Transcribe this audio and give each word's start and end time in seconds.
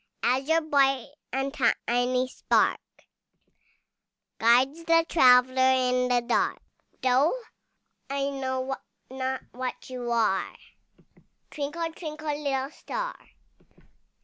As 0.23 0.47
your 0.49 0.61
bright 0.61 1.09
and 1.31 1.53
tiny 1.53 2.27
spark 2.27 2.79
Guides 4.39 4.83
the 4.85 5.05
traveller 5.07 5.61
in 5.73 6.07
the 6.07 6.23
dark, 6.27 6.59
Though 7.03 7.39
I 8.09 8.31
know 8.31 8.75
not 9.11 9.43
what 9.51 9.91
you 9.91 10.11
are, 10.11 10.55
Twinkle, 11.51 11.93
twinkle, 11.93 12.35
little 12.35 12.71
star! 12.71 13.15